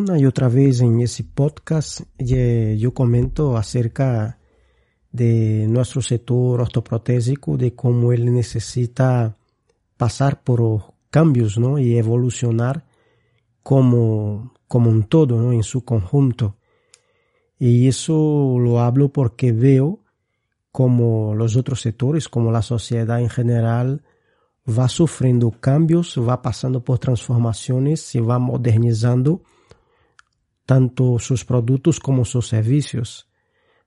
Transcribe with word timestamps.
Una 0.00 0.18
y 0.18 0.24
otra 0.24 0.48
vez 0.48 0.80
en 0.80 0.98
ese 1.00 1.24
podcast 1.24 2.00
yo 2.18 2.94
comento 2.94 3.58
acerca 3.58 4.38
de 5.12 5.66
nuestro 5.68 6.00
sector 6.00 6.62
ortoprotésico, 6.62 7.58
de 7.58 7.74
cómo 7.74 8.10
él 8.14 8.32
necesita 8.32 9.36
pasar 9.98 10.42
por 10.42 10.94
cambios 11.10 11.58
¿no? 11.58 11.78
y 11.78 11.98
evolucionar 11.98 12.86
como, 13.62 14.54
como 14.66 14.88
un 14.88 15.02
todo 15.02 15.36
¿no? 15.36 15.52
en 15.52 15.62
su 15.62 15.84
conjunto. 15.84 16.56
Y 17.58 17.86
eso 17.86 18.56
lo 18.58 18.80
hablo 18.80 19.12
porque 19.12 19.52
veo 19.52 20.00
como 20.72 21.34
los 21.34 21.56
otros 21.56 21.82
sectores, 21.82 22.26
como 22.30 22.50
la 22.50 22.62
sociedad 22.62 23.20
en 23.20 23.28
general, 23.28 24.02
va 24.66 24.88
sufriendo 24.88 25.50
cambios, 25.50 26.18
va 26.18 26.40
pasando 26.40 26.82
por 26.82 26.98
transformaciones, 26.98 28.00
se 28.00 28.22
va 28.22 28.38
modernizando 28.38 29.42
tanto 30.70 31.18
sus 31.18 31.44
productos 31.44 31.98
como 31.98 32.24
sus 32.24 32.46
servicios. 32.46 33.28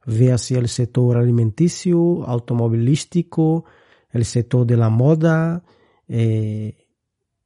Véase 0.05 0.57
el 0.57 0.67
sector 0.67 1.15
alimenticio, 1.15 2.25
automovilístico, 2.25 3.63
el 4.09 4.25
sector 4.25 4.67
de 4.67 4.75
la 4.75 4.89
moda, 4.89 5.63
eh, 6.09 6.75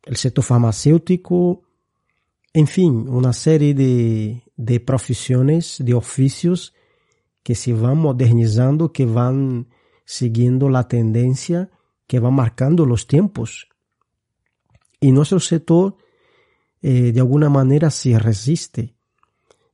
el 0.02 0.16
sector 0.16 0.44
farmacéutico, 0.44 1.62
en 2.52 2.66
fin, 2.66 3.08
una 3.08 3.32
serie 3.32 3.76
de, 3.76 4.42
de 4.56 4.80
profesiones, 4.80 5.78
de 5.86 5.94
oficios 5.94 6.74
que 7.44 7.54
se 7.54 7.74
van 7.74 8.00
modernizando, 8.00 8.92
que 8.92 9.06
van 9.06 9.68
siguiendo 10.04 10.68
la 10.68 10.88
tendencia, 10.88 11.70
que 12.08 12.18
van 12.18 12.34
marcando 12.34 12.88
los 12.88 13.06
tiempos. 13.06 13.68
Y 15.00 15.12
nuestro 15.12 15.40
sector, 15.40 15.96
eh, 16.82 17.12
de 17.12 17.20
alguna 17.20 17.50
manera, 17.50 17.92
se 17.92 18.18
resiste. 18.18 18.97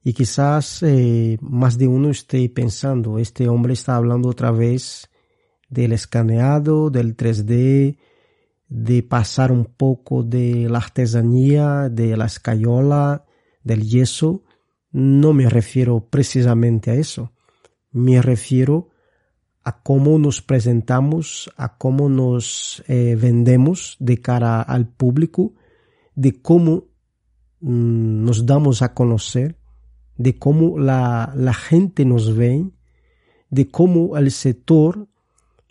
Y 0.04 0.14
quizás 0.14 0.84
eh, 0.84 1.38
más 1.42 1.78
de 1.78 1.88
uno 1.88 2.10
esté 2.10 2.48
pensando, 2.50 3.20
este 3.20 3.48
hombre 3.48 3.74
está 3.74 3.96
hablando 3.96 4.30
otra 4.30 4.52
vez 4.52 5.10
del 5.70 5.94
escaneado, 5.94 6.90
del 6.90 7.16
3D, 7.16 7.98
de 8.68 9.04
pasar 9.04 9.52
un 9.52 9.66
poco 9.66 10.24
de 10.24 10.68
la 10.70 10.80
artesanía, 10.80 11.90
de 11.90 12.18
la 12.18 12.26
escayola, 12.26 13.26
del 13.64 13.88
yeso. 13.88 14.44
No 14.92 15.34
me 15.34 15.50
refiero 15.50 16.08
precisamente 16.10 16.92
a 16.92 16.96
eso 16.96 17.34
me 17.94 18.22
refiero 18.22 18.90
a 19.64 19.82
cómo 19.82 20.20
nos 20.20 20.42
presentamos, 20.42 21.50
a 21.56 21.78
cómo 21.78 22.10
nos 22.10 22.84
eh, 22.88 23.16
vendemos 23.18 23.96
de 24.00 24.20
cara 24.20 24.62
al 24.62 24.90
público, 24.90 25.54
de 26.16 26.42
cómo 26.42 26.88
mm, 27.62 28.26
nos 28.26 28.46
damos 28.46 28.82
a 28.82 28.94
conocer, 28.94 29.58
de 30.18 30.38
cómo 30.38 30.78
la, 30.78 31.34
la 31.36 31.54
gente 31.54 32.06
nos 32.06 32.36
ve, 32.36 32.66
de 33.50 33.68
cómo 33.70 34.18
el 34.18 34.32
sector 34.32 35.08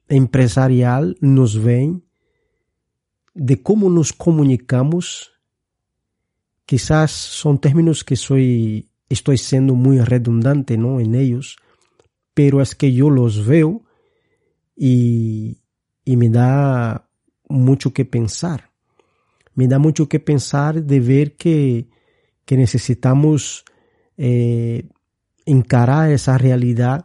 empresarial 0.08 1.16
nos 1.20 1.62
ve, 1.62 2.00
de 3.34 3.62
cómo 3.62 3.88
nos 3.88 4.12
comunicamos. 4.12 5.32
Quizás 6.66 7.10
son 7.10 7.58
términos 7.58 8.04
que 8.04 8.16
soy, 8.16 8.90
estoy 9.08 9.38
siendo 9.38 9.74
muy 9.74 10.00
redundante 10.00 10.76
¿no? 10.76 11.00
en 11.00 11.14
ellos, 11.14 11.56
pero 12.34 12.60
es 12.60 12.74
que 12.74 12.92
yo 12.92 13.10
los 13.10 13.46
veo 13.46 13.82
y, 14.76 15.62
y 16.04 16.16
me 16.16 16.28
da 16.28 17.08
mucho 17.48 17.92
que 17.92 18.04
pensar. 18.04 18.70
Me 19.54 19.68
da 19.68 19.78
mucho 19.78 20.08
que 20.08 20.18
pensar 20.18 20.82
de 20.82 21.00
ver 21.00 21.36
que, 21.36 21.88
que 22.44 22.56
necesitamos 22.56 23.64
eh, 24.16 24.88
encarar 25.46 26.10
esa 26.10 26.38
realidad 26.38 27.04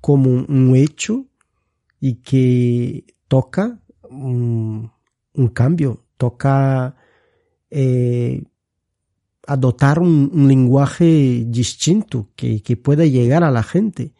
como 0.00 0.30
un 0.30 0.76
hecho 0.76 1.26
y 2.00 2.16
que 2.16 3.04
toca 3.28 3.80
un, 4.10 4.90
cambio, 5.54 6.04
toca 6.16 6.96
eh, 7.70 8.42
adoptar 9.46 10.00
un, 10.00 10.30
un, 10.32 10.48
lenguaje 10.48 11.44
distinto 11.46 12.28
que, 12.36 12.62
que 12.62 12.76
pueda 12.76 13.04
llegar 13.06 13.44
a 13.44 13.50
la 13.50 13.62
gente. 13.62 14.12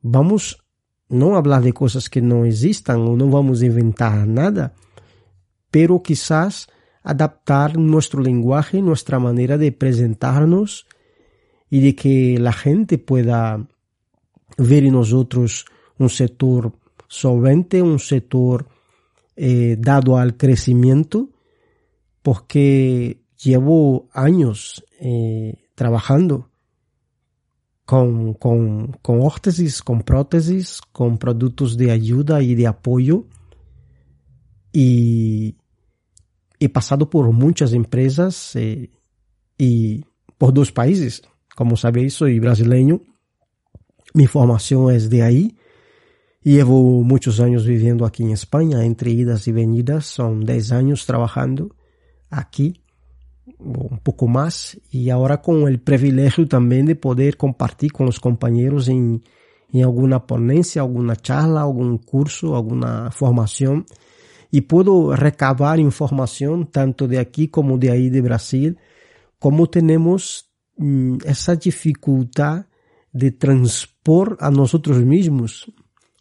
Vamos 0.00 0.64
no 1.10 1.36
hablar 1.36 1.62
de 1.62 1.72
cosas 1.72 2.08
que 2.08 2.22
no 2.22 2.44
existan 2.44 3.00
o 3.00 3.16
no 3.16 3.28
vamos 3.28 3.60
a 3.60 3.66
inventar 3.66 4.26
nada, 4.26 4.74
pero 5.70 6.00
quizás 6.02 6.68
adaptar 7.02 7.76
nuestro 7.76 8.22
lenguaje, 8.22 8.80
nuestra 8.80 9.18
manera 9.18 9.58
de 9.58 9.72
presentarnos 9.72 10.86
y 11.70 11.80
de 11.80 11.94
que 11.94 12.38
la 12.38 12.52
gente 12.52 12.98
pueda 12.98 13.66
ver 14.58 14.84
en 14.84 14.92
nosotros 14.92 15.64
un 15.98 16.10
sector 16.10 16.72
solvente, 17.06 17.80
un 17.80 17.98
sector 17.98 18.68
eh, 19.36 19.76
dado 19.78 20.18
al 20.18 20.36
crecimiento, 20.36 21.30
porque 22.22 23.22
llevo 23.42 24.08
años 24.12 24.84
eh, 25.00 25.70
trabajando 25.74 26.50
con, 27.84 28.34
con, 28.34 28.92
con 29.00 29.20
órtesis, 29.20 29.82
con 29.82 30.02
prótesis, 30.02 30.80
con 30.92 31.18
productos 31.18 31.76
de 31.76 31.90
ayuda 31.90 32.42
y 32.42 32.54
de 32.54 32.66
apoyo. 32.66 33.26
Y 34.72 35.56
he 36.58 36.68
pasado 36.68 37.08
por 37.08 37.32
muchas 37.32 37.72
empresas 37.72 38.54
eh, 38.56 38.90
y 39.58 40.04
por 40.38 40.52
dos 40.52 40.70
países. 40.70 41.22
Como 41.54 41.76
sabéis, 41.76 42.14
soy 42.14 42.38
brasileño. 42.38 43.00
Mi 44.14 44.26
formación 44.26 44.92
es 44.92 45.10
de 45.10 45.22
ahí. 45.22 45.56
Llevo 46.42 47.02
muchos 47.02 47.38
años 47.40 47.66
viviendo 47.66 48.06
aquí 48.06 48.22
en 48.22 48.30
España, 48.30 48.84
entre 48.84 49.10
idas 49.10 49.46
y 49.46 49.52
venidas. 49.52 50.06
Son 50.06 50.44
10 50.44 50.72
años 50.72 51.06
trabajando 51.06 51.76
aquí 52.30 52.82
un 53.58 53.98
poco 53.98 54.26
más 54.26 54.80
y 54.90 55.10
ahora 55.10 55.42
con 55.42 55.68
el 55.68 55.80
privilegio 55.80 56.48
también 56.48 56.86
de 56.86 56.96
poder 56.96 57.36
compartir 57.36 57.92
con 57.92 58.06
los 58.06 58.20
compañeros 58.20 58.88
en, 58.88 59.22
en 59.72 59.82
alguna 59.82 60.26
ponencia, 60.26 60.82
alguna 60.82 61.16
charla, 61.16 61.62
algún 61.62 61.98
curso, 61.98 62.56
alguna 62.56 63.10
formación 63.10 63.84
y 64.50 64.62
puedo 64.62 65.14
recabar 65.14 65.78
información 65.78 66.66
tanto 66.66 67.06
de 67.06 67.18
aquí 67.18 67.48
como 67.48 67.78
de 67.78 67.90
ahí 67.90 68.10
de 68.10 68.20
Brasil, 68.20 68.78
como 69.38 69.68
tenemos 69.68 70.49
esa 71.24 71.56
dificultad 71.56 72.66
de 73.12 73.32
transpor 73.32 74.36
a 74.40 74.50
nosotros 74.50 75.04
mismos. 75.04 75.72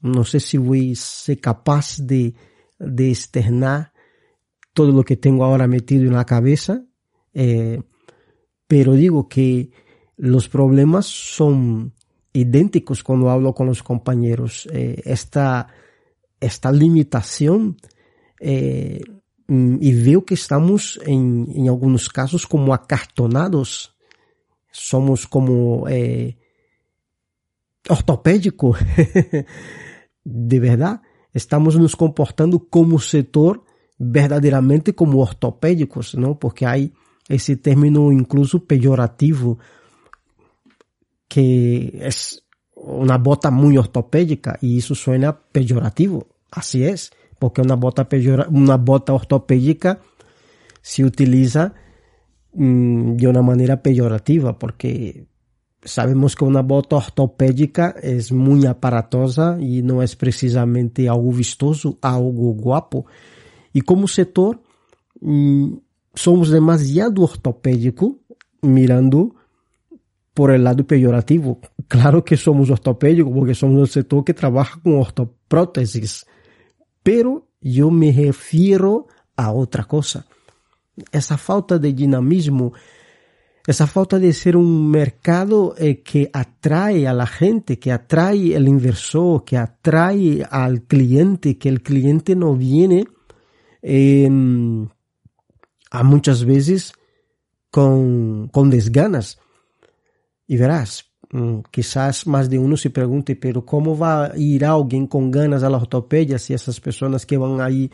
No 0.01 0.23
sé 0.23 0.39
si 0.39 0.57
voy 0.57 0.93
a 0.93 0.95
ser 0.95 1.39
capaz 1.39 1.97
de, 1.99 2.33
de 2.79 3.09
externar 3.09 3.93
todo 4.73 4.91
lo 4.91 5.03
que 5.03 5.17
tengo 5.17 5.43
ahora 5.43 5.67
metido 5.67 6.03
en 6.03 6.13
la 6.13 6.25
cabeza, 6.25 6.83
eh, 7.33 7.81
pero 8.67 8.93
digo 8.93 9.27
que 9.27 9.71
los 10.15 10.47
problemas 10.47 11.05
son 11.05 11.93
idénticos 12.33 13.03
cuando 13.03 13.29
hablo 13.29 13.53
con 13.53 13.67
los 13.67 13.83
compañeros. 13.83 14.67
Eh, 14.71 15.01
esta, 15.05 15.67
esta 16.39 16.71
limitación 16.71 17.77
eh, 18.39 19.01
mm, 19.47 19.77
y 19.81 20.03
veo 20.03 20.23
que 20.23 20.35
estamos 20.35 20.99
en, 21.05 21.47
en, 21.55 21.67
algunos 21.67 22.09
casos 22.09 22.45
como 22.45 22.73
acartonados. 22.73 23.95
Somos 24.79 25.27
como 25.27 25.87
eh, 25.89 26.37
ortopédico. 27.89 28.77
de 30.23 30.59
verdad, 30.59 31.01
estamos 31.33 31.77
nos 31.77 31.97
comportando 31.97 32.67
como 32.69 32.97
sector 32.99 33.65
verdadeiramente 33.97 34.95
como 34.95 35.19
ortopédicos, 35.19 36.15
¿no? 36.15 36.39
Porque 36.39 36.65
hay 36.65 36.93
esse 37.27 37.57
término 37.57 38.11
incluso 38.13 38.63
peyorativo, 38.63 39.59
que 41.27 41.99
es 42.01 42.45
una 42.73 43.17
bota 43.17 43.51
muy 43.51 43.77
ortopédica 43.77 44.57
y 44.61 44.77
eso 44.77 44.95
suena 44.95 45.37
peyorativo. 45.37 46.27
Así 46.51 46.85
es, 46.85 47.11
porque 47.37 47.61
una 47.61 47.75
bota, 47.75 48.07
peyora, 48.07 48.47
una 48.49 48.77
bota 48.77 49.13
ortopédica 49.13 49.99
se 50.81 51.03
utiliza 51.03 51.73
mmm, 52.53 53.15
de 53.15 53.27
una 53.27 53.41
manera 53.41 53.81
peyorativa, 53.81 54.57
porque 54.57 55.25
sabemos 55.83 56.35
que 56.35 56.45
una 56.45 56.61
bota 56.61 56.97
ortopédica 56.97 57.95
es 58.01 58.31
muy 58.31 58.65
aparatosa 58.65 59.57
y 59.59 59.81
no 59.81 60.03
es 60.03 60.15
precisamente 60.15 61.07
algo 61.07 61.31
vistoso, 61.31 61.97
algo 62.01 62.53
guapo. 62.53 63.05
Y 63.73 63.81
como 63.81 64.07
sector, 64.07 64.61
mmm, 65.21 65.73
somos 66.13 66.49
demasiado 66.49 67.23
ortopédico 67.23 68.17
mirando 68.61 69.35
por 70.33 70.51
el 70.51 70.63
lado 70.63 70.85
peyorativo. 70.85 71.59
Claro 71.87 72.23
que 72.23 72.37
somos 72.37 72.69
ortopédicos 72.69 73.33
porque 73.33 73.55
somos 73.55 73.81
el 73.81 73.87
sector 73.87 74.23
que 74.23 74.33
trabaja 74.33 74.79
con 74.81 74.95
ortoprótesis, 74.95 76.25
pero 77.03 77.47
yo 77.61 77.91
me 77.91 78.11
refiero 78.11 79.07
a 79.35 79.51
otra 79.51 79.83
cosa. 79.85 80.25
Esa 81.11 81.37
falta 81.37 81.77
de 81.77 81.93
dinamismo, 81.93 82.73
esa 83.67 83.85
falta 83.85 84.17
de 84.17 84.33
ser 84.33 84.57
un 84.57 84.89
mercado 84.89 85.75
eh, 85.77 86.01
que 86.01 86.29
atrae 86.33 87.07
a 87.07 87.13
la 87.13 87.27
gente, 87.27 87.77
que 87.77 87.91
atrae 87.91 88.55
al 88.55 88.67
inversor, 88.67 89.43
que 89.43 89.57
atrae 89.57 90.43
al 90.49 90.83
cliente, 90.83 91.57
que 91.57 91.69
el 91.69 91.83
cliente 91.83 92.35
no 92.35 92.55
viene 92.55 93.05
em, 93.81 94.87
a 95.91 96.03
muchas 96.03 96.45
veces 96.45 96.93
con, 97.69 98.47
con 98.47 98.69
desganas. 98.69 99.39
Y 100.47 100.57
verás, 100.57 101.05
mm, 101.31 101.59
quizás 101.69 102.25
más 102.25 102.49
de 102.49 102.57
uno 102.57 102.75
se 102.75 102.89
pregunte, 102.89 103.35
pero 103.35 103.65
¿cómo 103.65 103.95
va 103.95 104.25
a 104.25 104.37
ir 104.37 104.65
alguien 104.65 105.05
con 105.05 105.29
ganas 105.29 105.61
a 105.61 105.69
la 105.69 105.77
ortopedia 105.77 106.39
si 106.39 106.55
esas 106.55 106.79
personas 106.79 107.25
que 107.25 107.37
van 107.37 107.61
ahí 107.61 107.91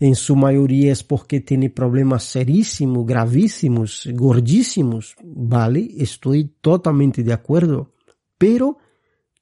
en 0.00 0.14
su 0.14 0.36
mayoría 0.36 0.92
es 0.92 1.02
porque 1.02 1.40
tiene 1.40 1.70
problemas 1.70 2.22
serísimos, 2.22 3.04
gravísimos, 3.04 4.08
gordísimos, 4.12 5.16
¿vale? 5.22 5.88
Estoy 5.98 6.44
totalmente 6.60 7.24
de 7.24 7.32
acuerdo. 7.32 7.92
Pero 8.36 8.78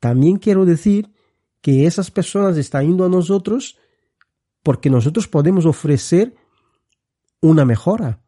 también 0.00 0.38
quiero 0.38 0.64
decir 0.64 1.10
que 1.60 1.86
esas 1.86 2.10
personas 2.10 2.56
están 2.56 2.86
yendo 2.86 3.04
a 3.04 3.10
nosotros 3.10 3.76
porque 4.62 4.88
nosotros 4.88 5.28
podemos 5.28 5.66
ofrecer 5.66 6.34
una 7.40 7.64
mejora, 7.64 8.22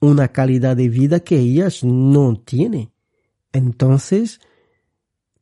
una 0.00 0.28
calidad 0.28 0.76
de 0.76 0.88
vida 0.88 1.20
que 1.20 1.38
ellas 1.38 1.82
no 1.82 2.36
tienen. 2.36 2.92
Entonces, 3.52 4.40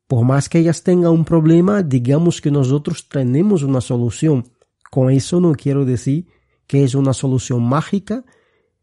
por 0.06 0.24
más 0.24 0.48
que 0.48 0.60
ellas 0.60 0.82
tengan 0.82 1.12
un 1.12 1.24
problema, 1.24 1.82
digamos 1.82 2.40
que 2.40 2.50
nosotros 2.50 3.08
tenemos 3.08 3.62
una 3.62 3.80
solución 3.82 4.50
con 4.90 5.10
eso 5.10 5.40
no 5.40 5.54
quiero 5.54 5.84
decir 5.84 6.26
que 6.66 6.84
es 6.84 6.94
una 6.94 7.12
solución 7.12 7.62
mágica 7.62 8.24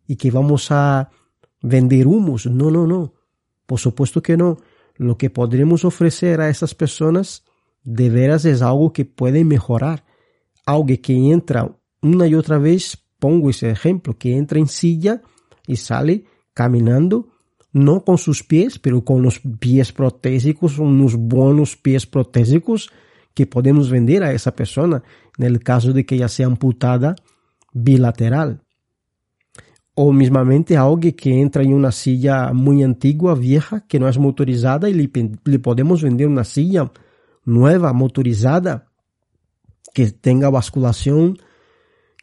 y 0.07 0.15
que 0.15 0.31
vamos 0.31 0.71
a 0.71 1.09
vender 1.62 2.07
humos. 2.07 2.45
No, 2.45 2.71
no, 2.71 2.88
no. 2.88 3.13
Por 3.65 3.80
supuesto 3.80 4.21
que 4.21 4.38
no. 4.38 4.57
Lo 4.95 5.18
que 5.18 5.30
podremos 5.30 5.86
ofrecer 5.86 6.42
a 6.42 6.50
esas 6.50 6.74
personas 6.74 7.44
de 7.83 8.09
veras 8.09 8.45
es 8.45 8.62
algo 8.62 8.92
que 8.94 9.06
puede 9.06 9.44
mejorar. 9.44 10.06
Algo 10.65 10.88
que 11.01 11.13
entra 11.31 11.77
una 12.01 12.27
y 12.27 12.36
otra 12.36 12.57
vez, 12.57 12.98
pongo 13.19 13.50
ese 13.50 13.69
ejemplo, 13.69 14.18
que 14.18 14.36
entra 14.36 14.59
en 14.59 14.68
silla 14.68 15.21
y 15.65 15.75
sale 15.75 16.25
caminando, 16.54 17.30
no 17.71 18.04
con 18.04 18.18
sus 18.18 18.44
pies, 18.44 18.80
pero 18.80 19.04
con 19.04 19.21
los 19.21 19.39
pies 19.59 19.92
protésicos, 19.92 20.80
unos 20.80 21.15
buenos 21.15 21.75
pies 21.75 22.06
protésicos 22.06 22.89
que 23.38 23.45
podemos 23.45 23.92
vender 23.92 24.24
a 24.24 24.34
esa 24.34 24.56
persona 24.56 25.04
en 25.38 25.45
el 25.45 25.60
caso 25.60 25.94
de 25.94 26.07
que 26.07 26.16
ella 26.16 26.28
sea 26.28 26.48
amputada 26.48 27.16
bilateral. 27.72 28.63
O 29.94 30.12
mismamente 30.12 30.75
alguien 30.75 31.13
que 31.13 31.39
entra 31.39 31.62
en 31.62 31.72
una 31.72 31.92
silla 31.92 32.51
muy 32.51 32.81
antigua, 32.81 33.36
vieja, 33.36 33.86
que 33.88 34.00
no 34.00 34.10
es 34.10 34.18
motorizada 34.18 34.89
y 34.89 34.94
le, 34.95 35.60
podemos 35.60 36.01
vender 36.01 36.25
una 36.25 36.44
silla 36.45 36.92
nueva, 37.45 37.94
motorizada, 37.94 38.88
que 39.94 40.10
tenga 40.10 40.50
basculación, 40.50 41.38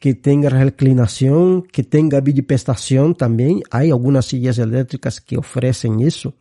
que 0.01 0.15
tenga 0.15 0.49
reclinación, 0.49 1.61
que 1.61 1.83
tenga 1.83 2.19
bidipestación 2.19 3.15
también. 3.15 3.61
Hay 3.71 3.89
algunas 3.89 4.25
sillas 4.25 4.57
eléctricas 4.57 5.21
que 5.21 5.37
ofrecen 5.37 6.01
eso. 6.01 6.35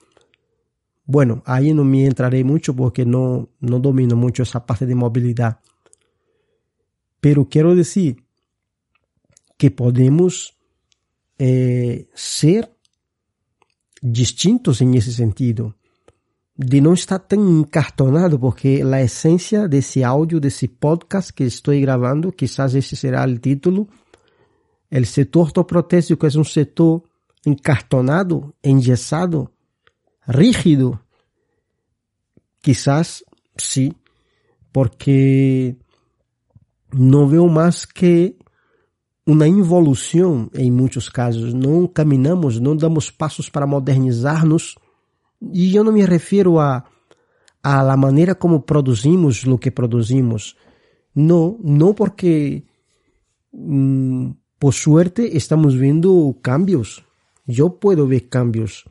Bueno, 1.06 1.42
ahí 1.44 1.74
no 1.74 1.84
me 1.84 2.06
entraré 2.06 2.44
mucho 2.44 2.74
porque 2.74 3.04
no, 3.04 3.48
no 3.60 3.78
domino 3.78 4.16
mucho 4.16 4.42
esa 4.42 4.64
parte 4.64 4.86
de 4.86 4.94
movilidad. 4.94 5.60
Pero 7.20 7.48
quiero 7.48 7.74
decir 7.74 8.24
que 9.56 9.70
podemos 9.70 10.56
eh, 11.38 12.08
ser 12.14 12.74
distintos 14.00 14.82
en 14.82 14.94
ese 14.94 15.12
sentido, 15.12 15.76
de 16.56 16.80
no 16.80 16.92
estar 16.92 17.26
tan 17.26 17.40
encartonado, 17.40 18.38
porque 18.38 18.84
la 18.84 19.00
esencia 19.00 19.66
de 19.66 19.78
ese 19.78 20.04
audio, 20.04 20.38
de 20.38 20.48
ese 20.48 20.68
podcast 20.68 21.30
que 21.30 21.46
estoy 21.46 21.80
grabando, 21.80 22.30
quizás 22.30 22.74
ese 22.74 22.96
será 22.96 23.24
el 23.24 23.40
título, 23.40 23.88
el 24.90 25.06
sector 25.06 25.46
ortoprotésico 25.46 26.26
es 26.26 26.36
un 26.36 26.44
sector 26.44 27.02
encartonado, 27.44 28.54
enyesado, 28.62 29.53
rígido. 30.26 31.02
Quizás 32.60 33.24
sí, 33.56 33.94
porque 34.72 35.76
no 36.92 37.28
veo 37.28 37.46
más 37.46 37.86
que 37.86 38.38
una 39.26 39.46
involución 39.46 40.50
en 40.54 40.74
muchos 40.74 41.10
casos. 41.10 41.54
No 41.54 41.92
caminamos, 41.92 42.60
no 42.60 42.74
damos 42.74 43.12
pasos 43.12 43.50
para 43.50 43.66
modernizarnos. 43.66 44.76
Y 45.40 45.70
yo 45.70 45.84
no 45.84 45.92
me 45.92 46.06
refiero 46.06 46.60
a, 46.60 46.84
a 47.62 47.82
la 47.82 47.96
manera 47.96 48.34
como 48.34 48.64
producimos 48.64 49.46
lo 49.46 49.58
que 49.58 49.72
producimos. 49.72 50.56
No, 51.14 51.56
no 51.62 51.94
porque 51.94 52.66
mm, 53.52 54.30
por 54.58 54.74
suerte 54.74 55.36
estamos 55.36 55.76
viendo 55.78 56.38
cambios. 56.42 57.04
Yo 57.46 57.78
puedo 57.78 58.06
ver 58.06 58.28
cambios 58.28 58.84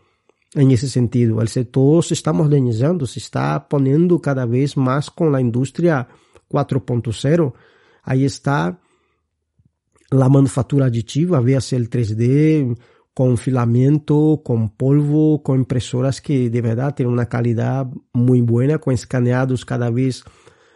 en 0.55 0.71
ese 0.71 0.87
sentido. 0.87 1.41
El 1.41 1.47
sector 1.47 2.03
se 2.03 2.13
está 2.13 2.33
modernizando, 2.33 3.05
se 3.05 3.19
está 3.19 3.67
poniendo 3.67 4.21
cada 4.21 4.45
vez 4.45 4.77
más 4.77 5.09
con 5.09 5.31
la 5.31 5.41
industria 5.41 6.07
4.0. 6.49 7.53
Ahí 8.03 8.25
está 8.25 8.79
la 10.11 10.29
manufactura 10.29 10.87
aditiva, 10.87 11.39
véase 11.39 11.75
el 11.75 11.89
3D, 11.89 12.77
con 13.13 13.37
filamento, 13.37 14.41
con 14.43 14.69
polvo, 14.69 15.41
con 15.43 15.59
impresoras 15.59 16.21
que 16.21 16.49
de 16.49 16.61
verdad 16.61 16.95
tienen 16.95 17.13
una 17.13 17.27
calidad 17.27 17.87
muy 18.11 18.41
buena, 18.41 18.77
con 18.77 18.93
escaneados 18.93 19.65
cada 19.65 19.89
vez 19.89 20.23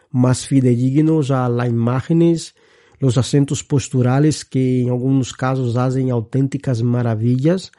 más 0.09 0.47
fidedignos 0.47 1.31
a 1.31 1.49
las 1.49 1.67
imágenes, 1.67 2.55
los 2.99 3.17
acentos 3.17 3.63
posturales 3.63 4.45
que 4.45 4.83
en 4.83 4.89
algunos 4.89 5.33
casos 5.33 5.75
hacen 5.75 6.09
auténticas 6.09 6.81
maravillas 6.81 7.71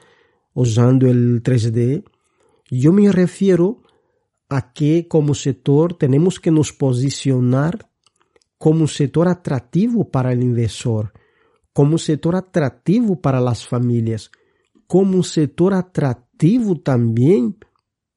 usando 0.59 1.07
el 1.07 1.41
3D. 1.41 2.03
Yo 2.69 2.93
me 2.93 3.13
refiero 3.13 3.81
a 4.49 4.73
que 4.73 5.07
como 5.07 5.35
sector 5.35 5.97
tenemos 5.97 6.41
que 6.41 6.51
nos 6.51 6.73
posicionar 6.73 7.89
como 8.59 8.81
un 8.81 8.89
sector 8.89 9.29
atractivo 9.29 10.11
para 10.11 10.33
el 10.33 10.43
inversor, 10.43 11.13
como 11.73 11.93
un 11.93 11.99
sector 12.01 12.35
atractivo 12.35 13.21
para 13.21 13.41
las 13.41 13.65
familias, 13.65 14.33
como 14.89 15.19
un 15.19 15.23
sector 15.23 15.75
atractivo 15.75 16.81
también 16.81 17.57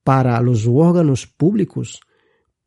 para 0.03 0.41
los 0.41 0.65
órganos 0.65 1.27
públicos, 1.27 2.01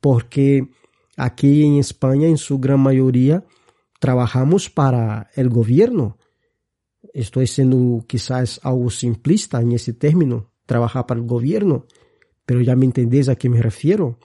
porque 0.00 0.71
aquí 1.16 1.64
en 1.64 1.78
España 1.78 2.28
en 2.28 2.38
su 2.38 2.61
gran 2.61 2.78
mayoría 2.78 3.45
trabajamos 3.99 4.71
para 4.71 5.31
el 5.35 5.49
gobierno, 5.49 6.16
estoy 7.14 7.47
siendo 7.47 8.04
quizás 8.06 8.61
algo 8.62 8.90
simplista 8.90 9.61
en 9.61 9.73
ese 9.73 9.94
término, 9.94 10.50
trabajar 10.66 11.06
para 11.06 11.21
el 11.21 11.26
gobierno, 11.26 11.87
pero 12.44 12.61
ya 12.61 12.76
me 12.76 12.85
entendéis 12.85 13.28
a 13.28 13.37
qué 13.37 13.49
me 13.49 13.62
refiero. 13.62 14.18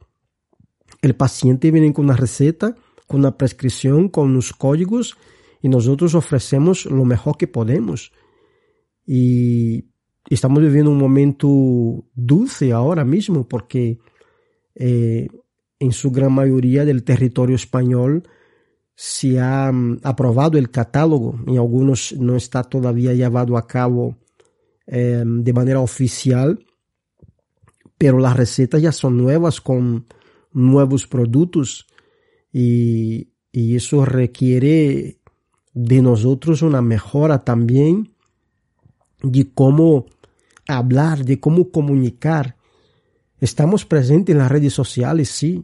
El 1.02 1.16
paciente 1.16 1.72
viene 1.72 1.94
con 1.94 2.06
una 2.06 2.18
receta, 2.18 2.76
con 3.08 3.22
una 3.22 3.38
prescripción, 3.38 4.10
con 4.10 4.32
unos 4.32 4.52
códigos 4.54 5.16
y 5.62 5.70
nosotros 5.70 6.16
ofrecemos 6.16 6.86
lo 6.86 7.06
mejor 7.06 7.38
que 7.38 7.48
podemos. 7.48 8.12
Y 9.06 9.86
estamos 10.30 10.62
viviendo 10.62 10.92
un 10.92 10.98
momento 10.98 12.06
dulce 12.16 12.74
ahora 12.74 13.06
mismo 13.06 13.48
porque 13.48 14.00
eh, 14.76 15.28
en 15.80 15.92
su 15.92 16.12
gran 16.12 16.34
mayoría 16.34 16.86
del 16.86 17.04
territorio 17.04 17.56
español 17.56 18.28
se 19.02 19.40
ha 19.40 19.72
mm, 19.72 20.02
aprobado 20.04 20.58
el 20.58 20.72
catálogo, 20.72 21.40
en 21.48 21.58
algunos 21.58 22.12
no 22.20 22.36
está 22.36 22.64
todavía 22.64 23.14
llevado 23.14 23.56
a 23.56 23.66
cabo 23.66 24.18
eh, 24.86 25.24
de 25.26 25.54
manera 25.54 25.80
oficial, 25.80 26.66
pero 27.98 28.20
las 28.20 28.36
recetas 28.36 28.82
ya 28.82 28.92
son 28.92 29.16
nuevas 29.16 29.62
con 29.62 30.06
nuevos 30.52 31.08
productos 31.08 31.88
y, 32.52 33.30
y 33.54 33.78
eso 33.78 34.04
requiere 34.04 35.22
de 35.74 36.02
nosotros 36.02 36.62
una 36.62 36.82
mejora 36.82 37.46
también 37.46 38.14
de 39.24 39.50
cómo 39.54 40.08
hablar, 40.68 41.24
de 41.24 41.40
cómo 41.40 41.72
comunicar. 41.72 42.58
Estamos 43.40 43.86
presentes 43.86 44.34
en 44.34 44.40
las 44.40 44.52
redes 44.52 44.74
sociales, 44.74 45.30
sí, 45.30 45.64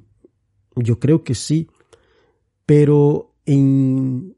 yo 0.77 0.99
creo 1.01 1.25
que 1.25 1.35
sí, 1.35 1.67
pero 2.65 3.35
en 3.45 4.35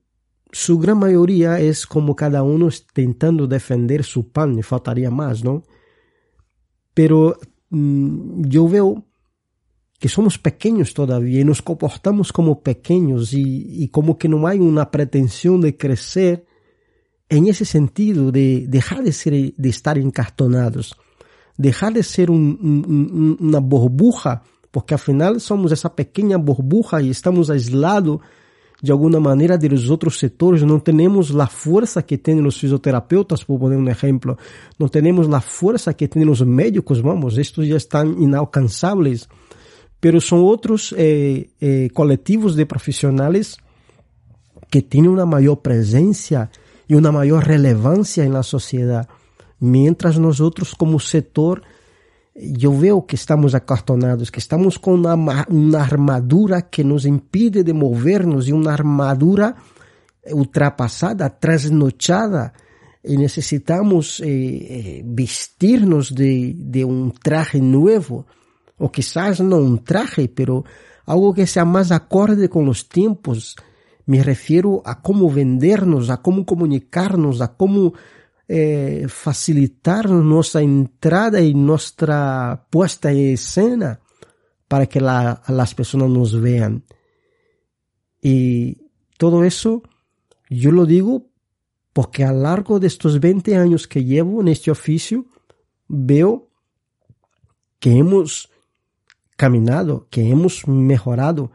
su 0.51 0.79
gran 0.79 1.00
mayoría 1.00 1.60
es 1.60 1.86
como 1.86 2.15
cada 2.15 2.43
uno 2.43 2.67
intentando 2.67 3.48
defender 3.48 4.03
su 4.03 4.29
pan, 4.29 4.55
me 4.55 4.63
faltaría 4.63 5.12
más, 5.12 5.43
¿no? 5.43 5.63
Pero 6.93 7.38
mm, 7.69 8.46
yo 8.48 8.67
veo 8.67 9.05
que 10.00 10.10
somos 10.10 10.38
pequeños 10.38 10.93
todavía 10.93 11.41
y 11.41 11.43
nos 11.43 11.62
comportamos 11.62 12.31
como 12.31 12.62
pequeños 12.62 13.34
y, 13.34 13.84
y, 13.84 13.88
como 13.89 14.17
que 14.17 14.29
no 14.29 14.46
hay 14.48 14.60
una 14.60 14.91
pretensión 14.91 15.62
de 15.62 15.75
crecer 15.75 16.46
en 17.29 17.48
ese 17.48 17.65
sentido 17.65 18.31
de 18.31 18.65
dejar 18.67 19.03
de, 19.03 19.12
ser, 19.12 19.53
de 19.55 19.69
estar 19.69 19.98
encartonados, 19.98 20.96
dejar 21.57 21.93
de 21.93 22.03
ser 22.03 22.29
un, 22.29 22.60
un, 22.62 23.38
una 23.39 23.60
burbuja, 23.60 24.43
porque 24.77 24.93
al 24.93 25.00
final 25.00 25.41
somos 25.41 25.72
esa 25.72 25.96
pequeña 25.96 26.38
burbuja 26.38 27.01
y 27.01 27.10
estamos 27.10 27.50
aislados 27.50 28.19
de 28.79 28.91
alguna 28.91 29.19
maneira 29.19 29.57
dos 29.57 29.89
outros 29.89 30.19
setores, 30.19 30.62
não 30.62 30.79
temos 30.79 31.36
a 31.36 31.48
força 31.48 32.03
que 32.03 32.15
têm 32.15 32.46
os 32.46 32.60
fisioterapeutas, 32.60 33.43
por 33.43 33.57
poner 33.57 33.75
um 33.75 33.89
exemplo, 33.89 34.38
não 34.77 34.88
temos 34.88 35.27
a 35.34 35.41
força 35.41 35.96
que 35.96 36.07
têm 36.07 36.29
os 36.29 36.41
médicos, 36.41 37.00
vamos, 37.00 37.39
estes 37.39 37.67
já 37.67 37.75
estão 37.75 38.22
inalcançáveis, 38.22 39.27
pero 40.00 40.22
são 40.22 40.43
outros 40.43 40.93
eh, 40.96 41.48
eh, 41.60 41.89
coletivos 41.91 42.55
de 42.55 42.63
profissionais 42.67 43.57
que 44.69 44.84
têm 44.84 45.07
uma 45.07 45.25
maior 45.25 45.55
presença 45.55 46.51
e 46.88 46.96
uma 46.96 47.12
maior 47.12 47.41
relevância 47.41 48.29
na 48.29 48.43
sociedade, 48.43 49.07
mientras 49.60 50.19
nós 50.19 50.38
como 50.77 51.00
setor 51.00 51.63
eu 52.38 52.72
vejo 52.72 53.01
que 53.01 53.15
estamos 53.15 53.56
acartonados, 53.56 54.29
que 54.29 54.38
estamos 54.38 54.77
com 54.77 54.94
uma, 54.94 55.15
uma 55.50 55.79
armadura 55.79 56.62
que 56.62 56.84
nos 56.84 57.06
impede 57.06 57.63
de 57.63 57.74
movernos 57.74 58.48
e 58.48 58.53
uma 58.53 58.72
armadura 58.72 59.56
ultrapassada, 60.32 61.29
trasnochada, 61.29 62.53
e 63.03 63.17
necessitamos 63.17 64.20
eh, 64.22 64.27
eh, 64.27 65.03
vestir-nos 65.03 66.12
de, 66.12 66.53
de 66.53 66.84
um 66.86 67.10
traje 67.10 67.62
novo, 67.62 68.25
ou 68.77 68.89
quizás 68.89 69.39
não 69.39 69.62
um 69.62 69.77
traje, 69.77 70.27
pero 70.27 70.63
algo 71.06 71.34
que 71.34 71.46
seja 71.46 71.65
mais 71.65 71.91
acorde 71.91 72.48
com 72.50 72.67
os 72.67 72.84
tempos. 72.84 73.56
Me 74.06 74.22
refiro 74.22 74.82
a 74.86 74.96
como 74.96 75.29
vendernos, 75.29 76.10
a 76.10 76.17
como 76.17 76.46
comunicarnos, 76.46 77.41
a 77.41 77.48
como 77.48 77.94
eh, 78.50 79.08
facilitar 79.10 80.10
nuestra 80.10 80.62
entrada 80.62 81.42
y 81.42 81.54
nuestra 81.54 82.66
puesta 82.70 83.12
en 83.12 83.34
escena 83.34 84.00
para 84.68 84.86
que 84.86 85.01
la, 85.01 85.42
las 85.48 85.75
personas 85.75 86.10
nos 86.10 86.39
vean. 86.39 86.86
Y 88.22 88.89
todo 89.18 89.44
eso 89.44 89.84
yo 90.50 90.72
lo 90.72 90.86
digo 90.86 91.27
porque 91.92 92.24
a 92.24 92.32
lo 92.32 92.44
largo 92.44 92.80
de 92.80 92.88
estos 92.88 93.20
20 93.20 93.58
años 93.58 93.88
que 93.88 94.04
llevo 94.04 94.39
en 94.39 94.48
este 94.48 94.72
oficio, 94.72 95.25
veo 95.88 96.50
que 97.80 97.98
hemos 97.98 98.50
caminado, 99.36 100.08
que 100.10 100.30
hemos 100.30 100.68
mejorado, 100.68 101.51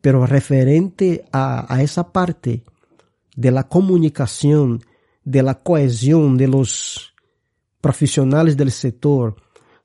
pero 0.00 0.26
referente 0.26 1.24
a 1.32 1.78
esa 1.80 2.12
parte 2.12 2.62
de 3.36 3.50
la 3.50 3.68
comunicación, 3.68 4.82
de 5.24 5.42
la 5.42 5.54
cohesión 5.62 6.36
de 6.36 6.48
los 6.48 7.14
profesionales 7.80 8.56
del 8.56 8.70
sector, 8.70 9.36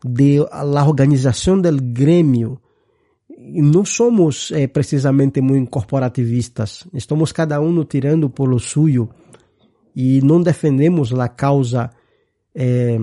de 0.04 0.46
la 0.52 0.86
organización 0.86 1.62
del 1.62 1.94
gremio. 1.94 2.62
No 3.38 3.86
somos 3.86 4.52
eh, 4.52 4.68
precisamente 4.68 5.42
muy 5.42 5.66
corporativistas, 5.68 6.88
estamos 6.94 7.34
cada 7.34 7.60
uno 7.60 7.88
tirando 7.88 8.30
por 8.30 8.50
lo 8.50 8.60
suyo 8.60 9.10
y 9.96 10.22
no 10.22 10.40
defendemos 10.40 11.12
la 11.12 11.36
causa 11.36 11.92
eh, 12.54 13.00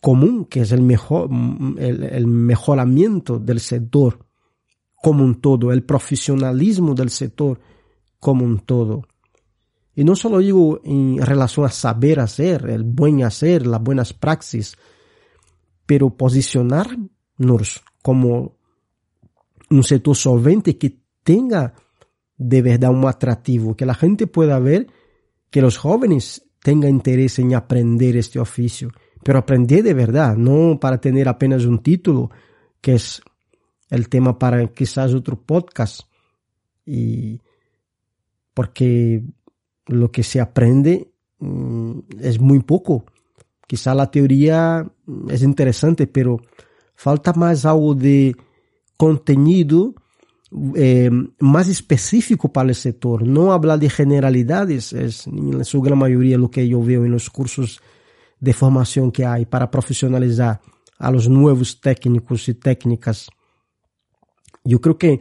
común, 0.00 0.44
que 0.46 0.60
es 0.60 0.72
el, 0.72 0.82
mejor, 0.82 1.30
el 1.78 2.26
mejoramiento 2.26 3.38
del 3.38 3.60
sector 3.60 4.18
como 5.02 5.24
un 5.24 5.40
todo, 5.40 5.72
el 5.72 5.82
profesionalismo 5.82 6.94
del 6.94 7.10
sector 7.10 7.58
como 8.20 8.44
un 8.44 8.60
todo. 8.60 9.02
Y 9.94 10.04
no 10.04 10.16
solo 10.16 10.38
digo 10.38 10.80
en 10.84 11.18
relación 11.18 11.66
a 11.66 11.70
saber 11.70 12.20
hacer, 12.20 12.68
el 12.70 12.82
buen 12.82 13.24
hacer, 13.24 13.66
las 13.66 13.82
buenas 13.82 14.12
praxis, 14.12 14.76
pero 15.84 16.16
posicionarnos 16.16 17.82
como 18.02 18.56
un 19.70 19.84
sector 19.84 20.16
solvente 20.16 20.78
que 20.78 20.98
tenga 21.22 21.74
de 22.36 22.62
verdad 22.62 22.90
un 22.90 23.06
atractivo, 23.06 23.76
que 23.76 23.86
la 23.86 23.94
gente 23.94 24.26
pueda 24.26 24.58
ver 24.58 24.86
que 25.50 25.60
los 25.60 25.76
jóvenes 25.76 26.46
tengan 26.62 26.90
interés 26.90 27.38
en 27.38 27.54
aprender 27.54 28.16
este 28.16 28.38
oficio, 28.38 28.90
pero 29.22 29.38
aprender 29.38 29.82
de 29.82 29.94
verdad, 29.94 30.36
no 30.36 30.78
para 30.80 31.00
tener 31.00 31.28
apenas 31.28 31.64
un 31.64 31.80
título, 31.80 32.30
que 32.80 32.94
es 32.94 33.22
el 33.90 34.08
tema 34.08 34.38
para 34.38 34.66
quizás 34.68 35.12
otro 35.14 35.40
podcast, 35.40 36.02
y 36.86 37.40
porque 38.54 39.22
lo 39.86 40.10
que 40.10 40.22
se 40.22 40.40
aprende 40.40 41.12
mm, 41.38 41.98
es 42.20 42.40
muy 42.40 42.60
poco. 42.60 43.04
Quizá 43.66 43.94
la 43.94 44.10
teoría 44.10 44.86
es 45.28 45.42
interesante, 45.42 46.06
pero 46.06 46.40
falta 46.94 47.32
más 47.32 47.64
algo 47.64 47.94
de 47.94 48.36
contenido 48.96 49.94
eh, 50.74 51.10
más 51.38 51.68
específico 51.68 52.52
para 52.52 52.68
el 52.68 52.74
sector. 52.74 53.26
No 53.26 53.52
hablar 53.52 53.78
de 53.78 53.88
generalidades, 53.88 54.92
es 54.92 55.26
en 55.26 55.64
su 55.64 55.80
gran 55.80 55.98
mayoría 55.98 56.36
lo 56.36 56.50
que 56.50 56.68
yo 56.68 56.82
veo 56.82 57.04
en 57.06 57.12
los 57.12 57.30
cursos 57.30 57.80
de 58.38 58.52
formación 58.52 59.10
que 59.10 59.24
hay 59.24 59.46
para 59.46 59.70
profesionalizar 59.70 60.60
a 60.98 61.10
los 61.10 61.28
nuevos 61.28 61.80
técnicos 61.80 62.48
y 62.48 62.54
técnicas. 62.54 63.28
Yo 64.62 64.80
creo 64.80 64.98
que 64.98 65.20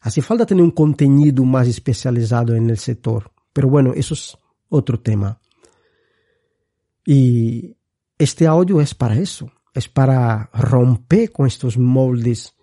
hace 0.00 0.22
falta 0.22 0.46
tener 0.46 0.64
un 0.64 0.70
contenido 0.70 1.44
más 1.44 1.68
especializado 1.68 2.54
en 2.54 2.70
el 2.70 2.78
sector. 2.78 3.30
Pero 3.52 3.68
bueno, 3.68 3.92
eso 3.94 4.14
es 4.14 4.36
otro 4.68 5.00
tema. 5.00 5.40
Y 7.04 7.76
este 8.18 8.46
audio 8.46 8.80
es 8.80 8.94
para 8.94 9.18
eso, 9.18 9.50
es 9.74 9.88
para 9.88 10.50
romper 10.52 11.32
con 11.32 11.46
estos 11.46 11.78
moldes 11.78 12.54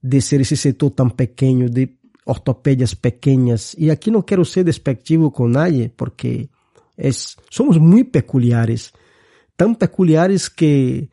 de 0.00 0.20
ser 0.20 0.42
ese 0.42 0.56
sector 0.56 0.90
tan 0.90 1.12
pequeño, 1.12 1.68
de 1.68 1.98
ortopedias 2.24 2.94
pequeñas. 2.94 3.76
Y 3.78 3.90
aquí 3.90 4.10
no 4.10 4.24
quiero 4.24 4.44
ser 4.44 4.64
despectivo 4.64 5.32
con 5.32 5.52
nadie, 5.52 5.88
porque 5.88 6.50
es, 6.96 7.36
somos 7.48 7.78
muy 7.78 8.04
peculiares, 8.04 8.92
tan 9.56 9.76
peculiares 9.76 10.50
que 10.50 11.08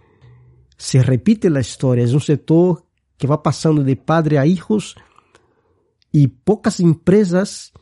se 0.77 1.03
repite 1.03 1.49
la 1.49 1.59
historia. 1.59 2.03
Es 2.03 2.13
un 2.13 2.21
sector 2.21 2.85
que 3.17 3.27
va 3.27 3.43
pasando 3.43 3.83
de 3.83 3.95
padre 3.95 4.39
a 4.39 4.45
hijos 4.45 4.95
y 6.11 6.27
pocas 6.27 6.79
empresas 6.79 7.73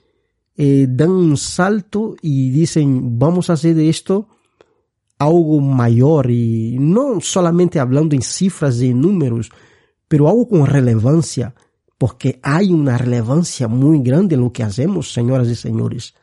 eh, 0.58 0.88
dan 0.90 1.12
un 1.12 1.38
salto 1.38 2.16
y 2.22 2.50
dicen, 2.50 3.20
vamos 3.20 3.50
a 3.50 3.54
hacer 3.54 3.76
de 3.76 3.90
esto 3.90 4.28
algo 5.20 5.60
mayor 5.60 6.30
y 6.32 6.78
no 6.80 7.22
solamente 7.22 7.80
hablando 7.80 8.16
en 8.16 8.22
cifras 8.22 8.82
y 8.82 8.94
números, 8.94 9.52
pero 10.08 10.28
algo 10.28 10.48
con 10.48 10.66
relevancia, 10.66 11.54
porque 11.98 12.40
hay 12.42 12.72
una 12.72 12.98
relevancia 12.98 13.68
muy 13.68 14.02
grande 14.02 14.36
en 14.36 14.42
lo 14.42 14.52
que 14.52 14.64
hacemos, 14.64 15.12
señoras 15.12 15.48
y 15.48 15.56
señores. 15.56 16.14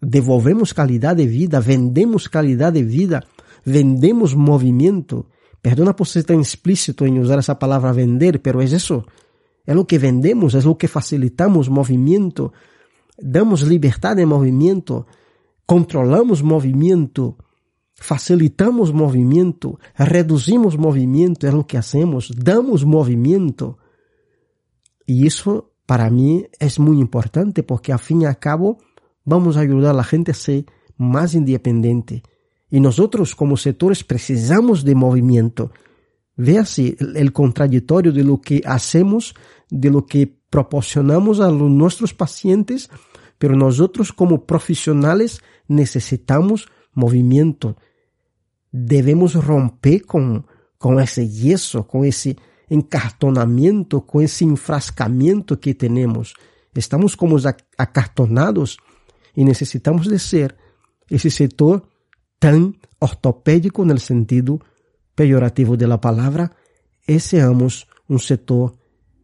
Devolvemos 0.00 0.74
calidad 0.74 1.16
de 1.16 1.26
vida, 1.26 1.60
vendemos 1.60 2.28
calidad 2.28 2.72
de 2.72 2.84
vida, 2.84 3.24
vendemos 3.64 4.36
movimiento. 4.36 5.26
Perdona 5.62 5.96
por 5.96 6.06
ser 6.06 6.24
tan 6.24 6.38
explícito 6.38 7.04
en 7.04 7.18
usar 7.18 7.40
esa 7.40 7.58
palabra 7.58 7.92
vender, 7.92 8.40
pero 8.40 8.62
es 8.62 8.72
eso. 8.72 9.04
Es 9.66 9.74
lo 9.74 9.86
que 9.86 9.98
vendemos, 9.98 10.54
es 10.54 10.64
lo 10.64 10.78
que 10.78 10.88
facilitamos 10.88 11.68
movimiento, 11.68 12.52
damos 13.20 13.62
liberdade 13.62 14.20
de 14.20 14.26
movimento, 14.26 15.06
controlamos 15.66 16.40
movimento, 16.40 17.36
facilitamos 17.94 18.92
movimento, 18.92 19.78
reduzimos 19.94 20.76
movimento, 20.76 21.46
é 21.46 21.54
o 21.54 21.64
que 21.64 21.76
hacemos, 21.76 22.30
damos 22.30 22.84
movimento. 22.84 23.76
E 25.06 25.26
isso, 25.26 25.72
para 25.86 26.08
mim, 26.10 26.44
é 26.60 26.68
muito 26.80 27.02
importante 27.02 27.62
porque, 27.62 27.92
a 27.92 27.98
fim 27.98 28.22
e 28.22 28.26
a 28.26 28.34
cabo, 28.34 28.78
vamos 29.26 29.56
ajudar 29.56 29.98
a 29.98 30.02
gente 30.02 30.30
a 30.30 30.34
ser 30.34 30.64
mais 30.96 31.34
independente. 31.34 32.22
E 32.70 32.78
nós, 32.78 32.98
como 33.34 33.56
setores, 33.56 34.02
precisamos 34.02 34.84
de 34.84 34.94
movimento. 34.94 35.70
Veja-se 36.36 36.96
o 37.00 37.32
contraditório 37.32 38.12
de 38.12 38.22
lo 38.22 38.38
que 38.38 38.62
hacemos, 38.64 39.34
de 39.70 39.90
lo 39.90 40.04
que 40.04 40.37
proporcionamos 40.50 41.40
a 41.40 41.50
nossos 41.50 42.14
pacientes 42.14 42.90
pero 43.38 43.56
nosotros 43.56 44.12
como 44.12 44.44
profesionales 44.44 45.40
necesitamos 45.68 46.68
movimiento. 46.92 47.76
Debemos 48.72 49.34
romper 49.34 50.04
con, 50.04 50.46
con 50.76 51.00
ese 51.00 51.28
yeso, 51.28 51.86
con 51.86 52.04
ese 52.04 52.36
encartonamiento, 52.68 54.04
con 54.04 54.24
ese 54.24 54.44
enfrascamiento 54.44 55.58
que 55.60 55.74
tenemos. 55.74 56.34
Estamos 56.74 57.16
como 57.16 57.38
acartonados 57.76 58.78
y 59.34 59.44
necesitamos 59.44 60.08
de 60.08 60.18
ser 60.18 60.56
ese 61.08 61.30
sector 61.30 61.88
tan 62.38 62.76
ortopédico 62.98 63.82
en 63.84 63.90
el 63.92 64.00
sentido 64.00 64.60
peyorativo 65.14 65.76
de 65.76 65.86
la 65.86 66.00
palabra 66.00 66.52
y 67.06 67.18
seamos 67.20 67.88
un 68.08 68.18
sector 68.18 68.76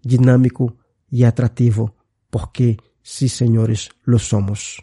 dinámico 0.02 0.76
y 1.11 1.25
atractivo, 1.25 1.95
porque 2.31 2.79
Sí, 3.07 3.29
señores, 3.29 3.91
lo 4.05 4.19
somos. 4.19 4.83